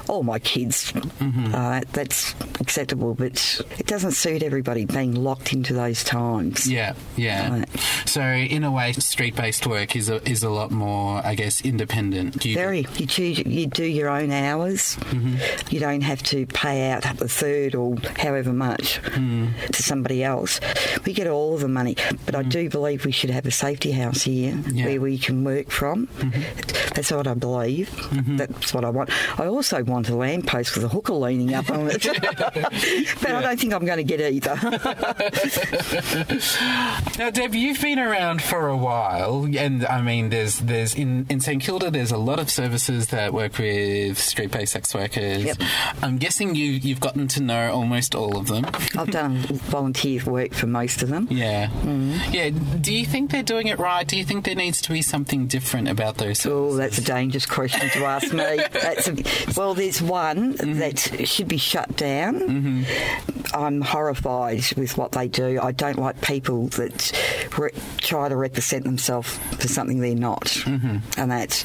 [0.06, 0.92] all my kids.
[0.92, 1.54] Mm-hmm.
[1.54, 6.70] Uh, that's acceptable, but it doesn't suit everybody being locked into those times.
[6.70, 7.64] Yeah, yeah.
[8.06, 12.38] So in a way, street-based work is a, is a lot more, I guess, independent.
[12.38, 12.86] Do you Very.
[12.96, 13.38] You choose.
[13.38, 14.96] You do your own hours.
[14.96, 15.74] Mm-hmm.
[15.74, 19.54] You don't have to pay out a third or however much mm.
[19.70, 20.60] to somebody else.
[21.04, 21.96] We get all of the money,
[22.26, 22.50] but I mm.
[22.50, 26.06] do believe we should have a safety house here where we can work from.
[26.06, 26.94] Mm-hmm.
[26.94, 27.90] That's what I believe.
[27.90, 28.36] Mm-hmm.
[28.36, 29.10] That's what I want.
[29.38, 32.02] I also want a lamppost with a hooker leaning up on it,
[33.20, 34.54] but I don't think I'm going to get either.
[37.18, 41.40] Now, Deb, you've been around for a while, and I mean, there's there's in, in
[41.40, 45.56] St Kilda, there's a lot of services that work with street-based sex workers.
[46.02, 48.66] I'm guessing you you've gotten to know almost all of them.
[48.96, 51.28] I've done volunteer work for most of them.
[51.30, 52.32] Yeah, mm.
[52.32, 52.50] yeah.
[52.50, 54.06] Do you think they're doing it right?
[54.06, 56.44] Do you think there needs to be something different about those?
[56.46, 58.44] Oh, that's a dangerous question to ask me.
[58.72, 59.16] That's a,
[59.56, 60.78] well, there's one mm-hmm.
[60.78, 62.40] that should be shut down.
[62.40, 63.56] Mm-hmm.
[63.56, 65.60] I'm horrified with what they do.
[65.60, 67.12] I don't like people that
[67.58, 70.44] re- try to represent themselves for something they're not.
[70.44, 70.98] Mm-hmm.
[71.20, 71.64] And that's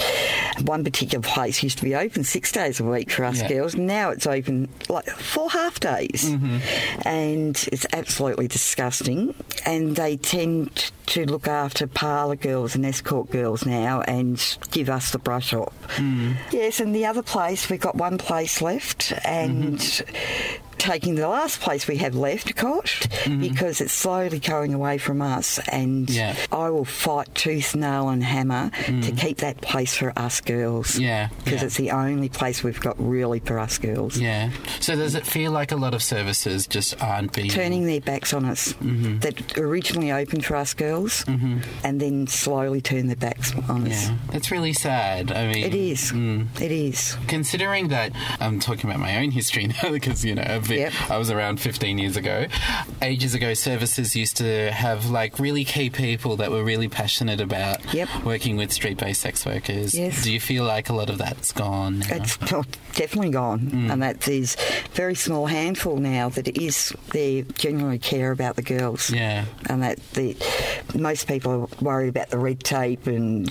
[0.62, 3.50] one particular place used to be open six days a week for us Yeah.
[3.50, 3.76] girls.
[3.76, 7.08] Now it's open like four half days, mm-hmm.
[7.08, 9.34] and it's absolutely disgusting.
[9.65, 15.12] And they tend to look after parlour girls and escort girls now, and give us
[15.12, 15.74] the brush off.
[15.98, 16.36] Mm.
[16.52, 19.78] Yes, and the other place we've got one place left, and.
[19.78, 20.65] Mm-hmm.
[20.80, 23.39] Taking the last place we have left, Kosh, mm-hmm.
[23.42, 26.36] because it's slowly going away from us, and Yeah.
[26.52, 29.18] I will fight tooth, nail, and hammer to mm.
[29.18, 30.98] keep that place for us girls.
[30.98, 31.65] Yeah, because yeah.
[31.65, 34.18] it's the only place we've got really for us girls.
[34.18, 34.52] Yeah.
[34.80, 38.34] So does it feel like a lot of services just aren't being Turning their backs
[38.34, 38.74] on us.
[38.74, 39.20] Mm-hmm.
[39.20, 41.60] That originally opened for us girls, mm-hmm.
[41.84, 44.10] and then slowly turn their backs on us.
[44.10, 45.32] Yeah, it's really sad.
[45.32, 46.12] I mean, It is.
[46.12, 46.62] Mm.
[46.62, 47.18] It is.
[47.28, 51.17] Considering that I'm talking about my own history now, because you know I've been, I
[51.17, 52.45] was around 15 years ago.
[53.01, 57.79] Ages ago, services used to have like really key people that were really passionate about
[58.23, 59.93] working with street-based sex workers.
[59.93, 60.23] Yes.
[60.23, 61.99] Do you feel like a lot of that's gone?
[61.99, 62.08] Now?
[62.17, 63.91] It's definitely gone, Mm.
[63.91, 64.55] and that there's
[64.93, 69.10] very small handful now that is they genuinely care about the girls.
[69.10, 69.45] Yeah.
[69.67, 70.36] and that the
[70.97, 73.47] most people are worried about the red tape and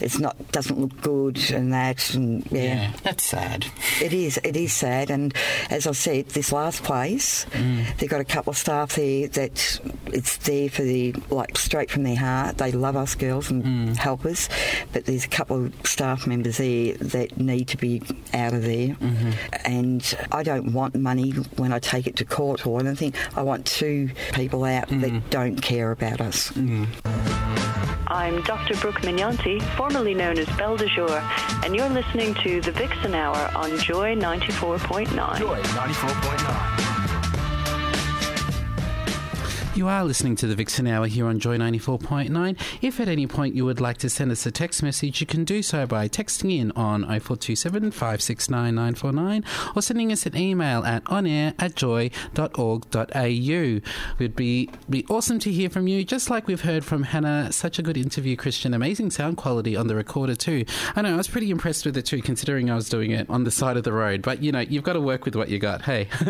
[0.00, 2.62] it's not doesn't look good and that and yeah.
[2.62, 2.92] Mm-hmm.
[2.92, 3.66] Yeah, that's sad.
[4.00, 4.38] It is.
[4.44, 5.10] It is sad.
[5.10, 5.34] And
[5.70, 7.96] as I said, this last place, Mm.
[7.98, 12.02] they've got a couple of staff there that it's there for the like straight from
[12.02, 12.58] their heart.
[12.58, 13.96] They love us girls and Mm.
[13.96, 14.48] help us,
[14.92, 18.02] but there's a couple of staff members there that need to be
[18.34, 18.88] out of there.
[19.00, 19.30] Mm-hmm.
[19.64, 20.02] And
[20.32, 23.14] I don't want money when I take it to court or anything.
[23.36, 25.00] I want two people out Mm.
[25.02, 26.50] that don't care about us.
[28.06, 28.74] I'm Dr.
[28.76, 31.22] Brooke Magnanti, formerly known as Belle de Jour,
[31.64, 35.38] and you're listening to The Vixen Hour on Joy 94.9.
[35.38, 36.91] Joy 94.9.
[39.74, 42.60] You are listening to the Vixen Hour here on Joy 94.9.
[42.82, 45.44] If at any point you would like to send us a text message, you can
[45.44, 51.02] do so by texting in on 0427 569 949 or sending us an email at
[51.04, 53.10] onair at joy.org.au.
[54.18, 57.50] It'd be, be awesome to hear from you, just like we've heard from Hannah.
[57.50, 58.74] Such a good interview, Christian.
[58.74, 60.66] Amazing sound quality on the recorder, too.
[60.94, 63.44] I know, I was pretty impressed with it, too, considering I was doing it on
[63.44, 64.20] the side of the road.
[64.20, 65.80] But, you know, you've got to work with what you got.
[65.80, 66.08] Hey.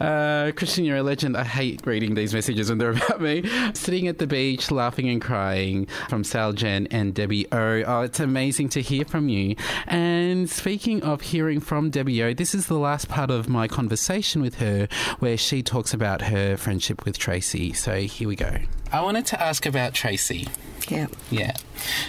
[0.00, 1.36] uh, Christian, you're a legend.
[1.36, 3.42] I hate reading these messages when they're about me.
[3.74, 7.82] Sitting at the beach, laughing and crying from Sal Jen and Debbie O.
[7.82, 9.56] Oh, it's amazing to hear from you.
[9.86, 14.42] And speaking of hearing from Debbie O, this is the last part of my conversation
[14.42, 17.72] with her where she talks about her friendship with Tracy.
[17.72, 18.58] So here we go.
[18.92, 20.48] I wanted to ask about Tracy.
[20.88, 21.06] Yeah.
[21.30, 21.56] Yeah.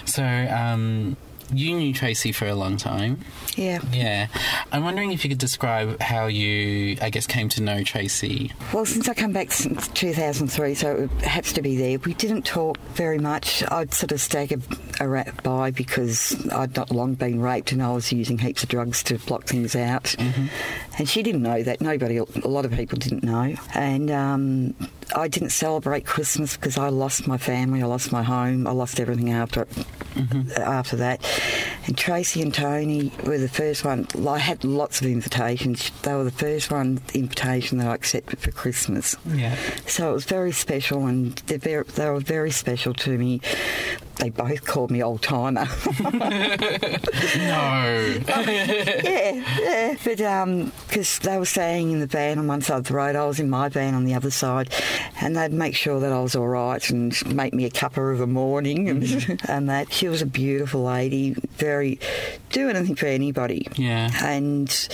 [0.04, 1.16] So, um,
[1.52, 3.20] you knew Tracy for a long time.
[3.56, 3.80] Yeah.
[3.92, 4.28] Yeah.
[4.72, 8.52] I'm wondering if you could describe how you, I guess, came to know Tracy.
[8.72, 11.98] Well, since I come back since 2003, so it has to be there.
[11.98, 13.62] We didn't talk very much.
[13.70, 14.62] I'd sort of staggered
[15.00, 18.68] a rat by because I'd not long been raped and I was using heaps of
[18.68, 20.14] drugs to block things out.
[20.98, 21.80] And she didn't know that.
[21.80, 23.54] Nobody, a lot of people didn't know.
[23.74, 24.74] And um,
[25.14, 29.00] I didn't celebrate Christmas because I lost my family, I lost my home, I lost
[29.00, 29.66] everything after
[30.56, 31.22] after that.
[31.86, 34.06] And Tracy and Tony were the first one.
[34.26, 35.90] I had lots of invitations.
[36.02, 39.16] They were the first one invitation that I accepted for Christmas.
[39.26, 39.54] Yeah.
[39.86, 43.40] So it was very special, and they were very special to me.
[44.16, 45.66] They both called me old timer.
[46.00, 46.20] no.
[48.28, 49.96] yeah, yeah.
[50.04, 53.16] But um, because they were staying in the van on one side of the road,
[53.16, 54.72] I was in my van on the other side,
[55.20, 58.20] and they'd make sure that I was all right and make me a cuppa of
[58.20, 59.46] a morning and, mm-hmm.
[59.50, 59.92] and that.
[59.92, 61.98] She was a beautiful lady, very
[62.50, 63.68] do anything for anybody.
[63.76, 64.10] Yeah.
[64.22, 64.88] And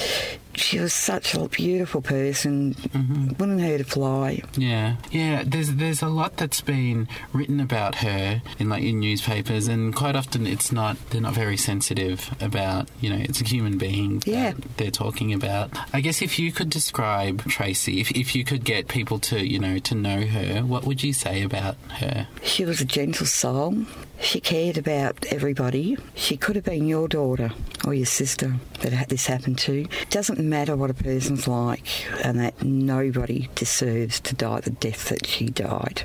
[0.54, 2.74] she was such a beautiful person.
[2.74, 3.28] Mm-hmm.
[3.38, 4.42] Wouldn't hurt a fly.
[4.56, 5.42] Yeah, yeah.
[5.46, 10.16] There's there's a lot that's been written about her in like in newspapers, and quite
[10.16, 10.96] often it's not.
[11.10, 14.22] They're not very sensitive about you know it's a human being.
[14.26, 14.52] Yeah.
[14.52, 15.70] that they're talking about.
[15.92, 19.58] I guess if you could describe Tracy, if if you could get people to you
[19.58, 22.28] know to know her, what would you say about her?
[22.42, 23.84] She was a gentle soul.
[24.20, 25.96] She cared about everybody.
[26.14, 27.50] She could have been your daughter
[27.86, 29.82] or your sister that this happened to.
[30.02, 31.86] It Doesn't matter what a person's like,
[32.22, 36.02] and that nobody deserves to die the death that she died,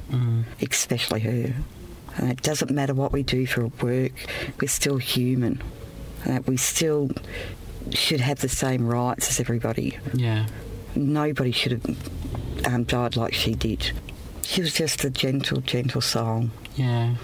[0.61, 1.53] especially her.
[2.17, 4.13] And it doesn't matter what we do for work,
[4.61, 5.61] we're still human.
[6.23, 7.09] And that we still
[7.91, 9.99] should have the same rights as everybody.
[10.13, 10.47] Yeah.
[10.95, 13.91] Nobody should have um, died like she did.
[14.43, 16.49] She was just a gentle, gentle soul.
[16.77, 17.15] Yeah.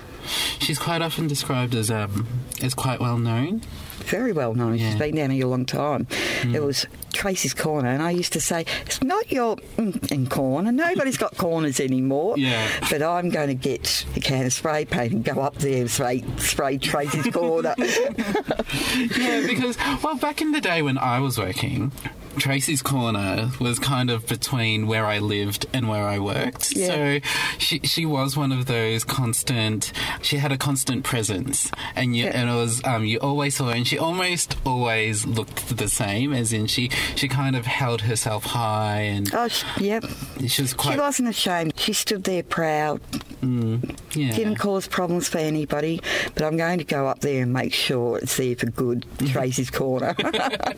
[0.59, 2.27] She's quite often described as um
[2.61, 3.61] as quite well known.
[4.05, 4.77] Very well known.
[4.77, 6.07] She's been down here a long time.
[6.43, 10.71] It was Tracy's Corner, and I used to say, it's not your mm, in corner.
[10.71, 12.37] Nobody's got corners anymore.
[12.37, 12.67] Yeah.
[12.89, 15.91] But I'm going to get a can of spray paint and go up there and
[15.91, 17.75] spray, spray Tracy's Corner.
[17.77, 21.91] yeah, because well, back in the day when I was working,
[22.37, 26.75] Tracy's Corner was kind of between where I lived and where I worked.
[26.75, 26.87] Yeah.
[26.87, 27.19] So
[27.57, 29.91] she she was one of those constant.
[30.21, 33.75] She had a constant presence, and you and it was um, you always saw her,
[33.75, 36.33] and she almost always looked the same.
[36.33, 40.05] As in, she she kind of held herself high, and oh, she, yep.
[40.47, 40.93] she was quite.
[40.93, 41.73] She wasn't ashamed.
[41.77, 43.01] She stood there proud.
[43.41, 44.35] Mm, yeah.
[44.35, 45.99] Didn't cause problems for anybody,
[46.35, 49.05] but I'm going to go up there and make sure it's there for good.
[49.27, 50.15] Tracy's Corner.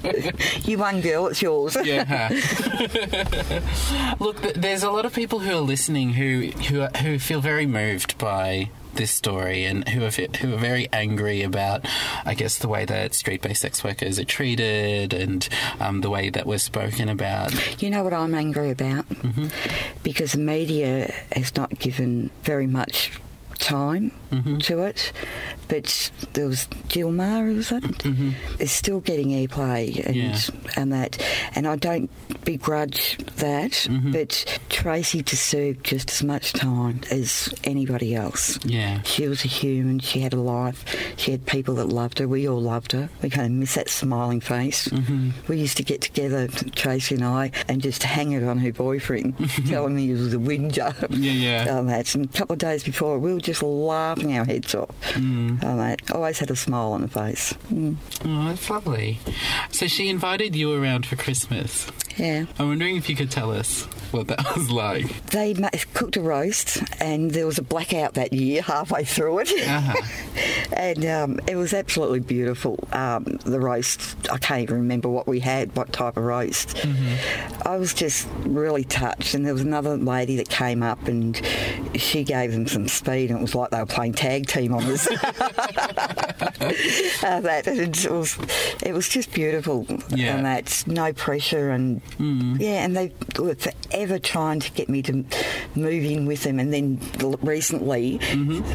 [0.63, 1.27] you won, girl.
[1.27, 1.77] It's yours.
[1.83, 2.29] Yeah.
[4.19, 8.17] Look, there's a lot of people who are listening who who who feel very moved
[8.17, 11.85] by this story and who are who are very angry about,
[12.25, 15.47] I guess, the way that street-based sex workers are treated and
[15.79, 17.81] um, the way that we're spoken about.
[17.81, 19.07] You know what I'm angry about?
[19.09, 19.47] Mm-hmm.
[20.03, 23.11] Because the media has not given very much
[23.59, 24.57] time Mm-hmm.
[24.59, 25.11] to it.
[25.67, 27.83] But there was Jill Meagher, was it?
[27.83, 28.31] Mm-hmm.
[28.61, 30.39] Is still getting airplay and Yeah.
[30.75, 31.23] and that,
[31.55, 32.09] and I don't
[32.45, 33.71] begrudge that.
[33.71, 34.11] Mm-hmm.
[34.11, 38.59] But Tracy deserved just as much time as anybody else.
[38.65, 39.01] Yeah.
[39.03, 39.99] She was a human.
[39.99, 40.83] She had a life.
[41.17, 42.27] She had people that loved her.
[42.27, 43.09] We all loved her.
[43.21, 44.87] We kind of miss that smiling face.
[44.89, 45.29] Mm-hmm.
[45.47, 49.37] We used to get together, Tracy and I, and just hang it on her boyfriend,
[49.67, 50.93] telling me he was a whinger.
[51.09, 51.81] Yeah, yeah.
[51.83, 52.15] That.
[52.15, 54.89] And a couple of days before, we were just laughing our heads off.
[55.13, 55.63] Mm.
[55.63, 56.11] On that.
[56.11, 57.53] Always had a smile on her face.
[57.71, 57.97] Mm.
[58.25, 59.19] Oh, that's lovely.
[59.71, 61.87] So she invited you around for Christmas.
[62.17, 62.45] Yeah.
[62.59, 65.25] I'm wondering if you could tell us what that was like.
[65.27, 65.53] They
[65.93, 69.51] cooked a roast, and there was a blackout that year halfway through it.
[69.67, 70.01] Uh-huh.
[70.73, 72.79] and um, it was absolutely beautiful.
[72.91, 76.85] Um, the roast, I can't even remember what we had, what type of roast.
[77.65, 79.33] I was just really touched.
[79.33, 81.35] And there was another lady that came up and
[81.95, 84.83] she gave them some speed, and it was like they were playing tag team on
[84.83, 85.07] us.
[87.23, 88.37] uh, that it was,
[88.83, 89.85] it was just beautiful.
[90.09, 90.35] Yeah.
[90.37, 95.23] And that's no pressure, and yeah, and they were forever trying to get me to
[95.75, 96.59] move in with them.
[96.59, 96.99] And then
[97.41, 98.17] recently,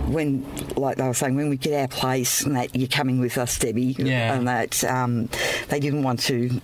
[0.08, 0.44] when
[0.76, 3.58] like they were saying, when we get our place, and that you're coming with us,
[3.58, 4.34] Debbie, Yeah.
[4.34, 5.28] and that um,
[5.68, 6.60] they didn't want to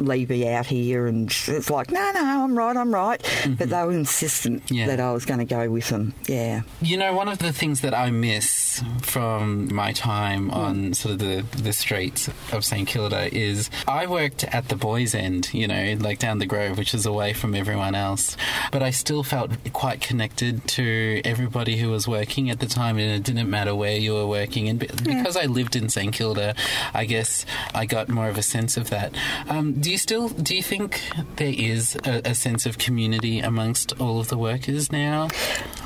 [0.00, 3.22] leave me out here and it's like no no i'm right i'm right
[3.58, 4.86] but they were insistent Yeah.
[4.86, 7.80] that i was going to go with them yeah You know, one of the things
[7.80, 13.32] that I miss from my time on sort of the, the streets of St Kilda
[13.34, 17.06] is I worked at the boys' end, you know, like down the Grove, which is
[17.06, 18.36] away from everyone else.
[18.72, 23.10] But I still felt quite connected to everybody who was working at the time, and
[23.12, 24.68] it didn't matter where you were working.
[24.68, 26.54] And be- because I lived in St Kilda,
[26.92, 29.14] I guess I got more of a sense of that.
[29.48, 30.98] Um, do you still do you think
[31.36, 35.28] there is a, a sense of community amongst all of the workers now?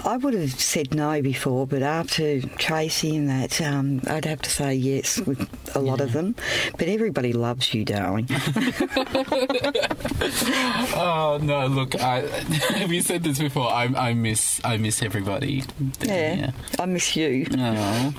[0.05, 4.51] I would have said no before, but after Tracy and that, um, I'd have to
[4.51, 6.36] say yes with a lot of them.
[6.78, 8.28] But everybody loves you, darling.
[10.94, 11.66] oh no!
[11.66, 12.20] Look, I,
[12.78, 13.68] have you said this before?
[13.68, 15.64] I, I miss I miss everybody.
[16.03, 17.49] yeah, I miss you.
[17.59, 18.14] Oh,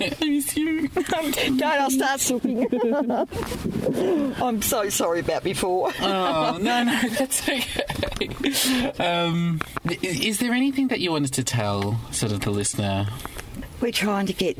[0.00, 0.88] I miss you.
[0.88, 2.66] Don't, I'll start soaking.
[4.40, 5.90] I'm so sorry about before.
[6.00, 8.92] Oh no, no, that's okay.
[8.98, 9.60] Um,
[10.02, 13.06] is there anything that you wanted to tell sort of the listener
[13.80, 14.58] We're trying to get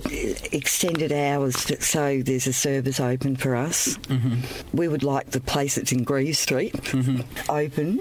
[0.52, 3.96] extended hours to, so there's a service open for us.
[3.98, 4.76] Mm-hmm.
[4.76, 6.74] We would like the place that's in Greeves Street
[7.48, 8.00] open,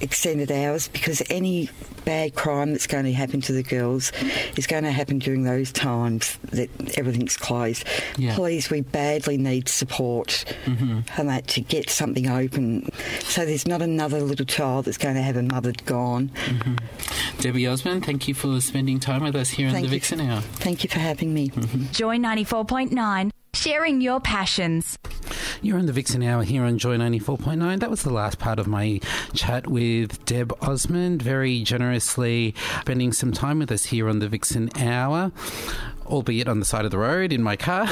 [0.00, 1.68] extended hours, because any
[2.04, 4.12] bad crime that's going to happen to the girls
[4.56, 7.84] is going to happen during those times that everything's closed.
[8.16, 8.36] Yeah.
[8.36, 11.00] Please, we badly need support Mm-hmm.
[11.20, 12.88] and that to get something open
[13.20, 16.30] so there's not another little child that's going to have a mother gone.
[17.38, 19.86] Debbie Osmond, thank you for spending time with us here in the.
[19.88, 20.35] Vixen Hour.
[20.40, 21.50] Thank you for having me.
[21.50, 21.92] Mm-hmm.
[21.92, 24.98] Joy 94.9, sharing your passions.
[25.62, 27.80] You're on the Vixen Hour here on Joy 94.9.
[27.80, 29.00] That was the last part of my
[29.34, 34.70] chat with Deb Osmond, very generously spending some time with us here on the Vixen
[34.76, 35.32] Hour.
[36.06, 37.88] Albeit on the side of the road in my car.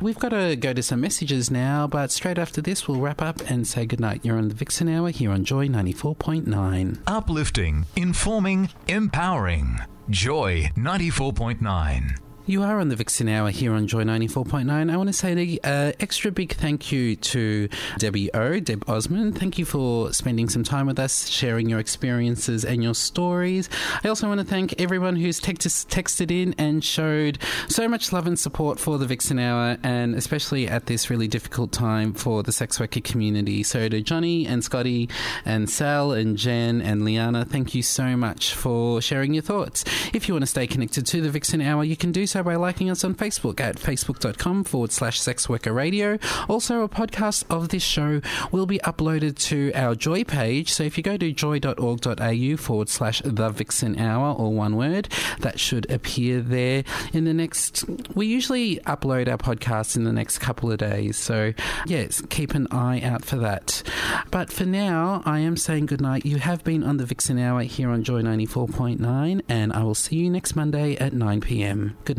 [0.00, 1.59] We've got to go to some messages now,
[1.90, 4.24] but straight after this, we'll wrap up and say goodnight.
[4.24, 6.98] You're on the Vixen Hour here on Joy 94.9.
[7.06, 9.78] Uplifting, informing, empowering.
[10.08, 12.29] Joy 94.9.
[12.46, 14.90] You are on the Vixen Hour here on Joy 94.9.
[14.90, 17.68] I want to say an uh, extra big thank you to
[17.98, 19.38] Debbie O, Deb Osmond.
[19.38, 23.68] Thank you for spending some time with us, sharing your experiences and your stories.
[24.02, 27.38] I also want to thank everyone who's text- texted in and showed
[27.68, 31.70] so much love and support for the Vixen Hour, and especially at this really difficult
[31.70, 33.62] time for the sex worker community.
[33.62, 35.08] So to Johnny and Scotty
[35.44, 39.84] and Sal and Jen and Liana, thank you so much for sharing your thoughts.
[40.12, 42.56] If you want to stay connected to the Vixen Hour, you can do so by
[42.56, 46.18] liking us on Facebook at facebook.com forward slash sex worker radio.
[46.48, 48.20] Also, a podcast of this show
[48.50, 50.72] will be uploaded to our Joy page.
[50.72, 55.08] So if you go to joy.org.au forward slash the Vixen Hour, or one word,
[55.40, 57.84] that should appear there in the next.
[58.14, 61.16] We usually upload our podcasts in the next couple of days.
[61.16, 61.52] So,
[61.86, 63.82] yes, keep an eye out for that.
[64.30, 66.24] But for now, I am saying goodnight.
[66.24, 70.16] You have been on the Vixen Hour here on Joy 94.9, and I will see
[70.16, 71.96] you next Monday at 9 pm.
[72.04, 72.18] Good